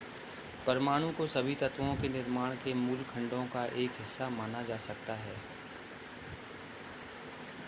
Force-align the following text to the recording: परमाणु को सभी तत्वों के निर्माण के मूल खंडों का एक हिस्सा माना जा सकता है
परमाणु 0.67 1.11
को 1.11 1.27
सभी 1.27 1.55
तत्वों 1.55 1.95
के 1.95 2.09
निर्माण 2.09 2.55
के 2.55 2.73
मूल 2.73 3.03
खंडों 3.05 3.43
का 3.47 3.65
एक 3.83 3.99
हिस्सा 3.99 4.29
माना 4.29 4.63
जा 4.63 4.77
सकता 4.79 5.15
है 5.17 5.35